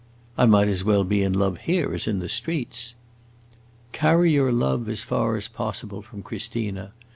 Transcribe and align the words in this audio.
"I 0.35 0.47
might 0.47 0.67
as 0.67 0.83
well 0.83 1.03
be 1.03 1.21
in 1.21 1.33
love 1.33 1.59
here 1.59 1.93
as 1.93 2.07
in 2.07 2.17
the 2.17 2.27
streets." 2.27 2.95
"Carry 3.91 4.31
your 4.31 4.51
love 4.51 4.89
as 4.89 5.03
far 5.03 5.35
as 5.37 5.47
possible 5.47 6.01
from 6.01 6.23
Christina. 6.23 6.91